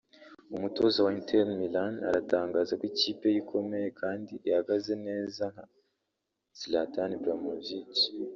umutoza 0.55 0.97
wa 1.05 1.11
Inter 1.19 1.47
Milan 1.61 1.93
aratangaza 2.09 2.71
ko 2.79 2.83
ikipe 2.91 3.25
ye 3.33 3.37
ikomeye 3.43 3.87
kandi 4.01 4.33
ihagaze 4.47 4.93
neza 5.07 5.43
nta 5.53 5.65
Zlatan 6.59 7.11
Ibrahimovic 7.17 7.93